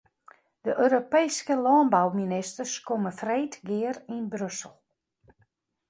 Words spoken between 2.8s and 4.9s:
komme freed gear yn Brussel.